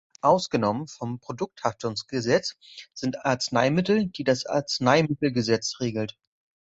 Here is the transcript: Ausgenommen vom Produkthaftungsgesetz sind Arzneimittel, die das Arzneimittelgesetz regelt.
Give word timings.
Ausgenommen 0.23 0.87
vom 0.87 1.19
Produkthaftungsgesetz 1.19 2.55
sind 2.91 3.23
Arzneimittel, 3.23 4.07
die 4.07 4.23
das 4.23 4.47
Arzneimittelgesetz 4.47 5.79
regelt. 5.79 6.17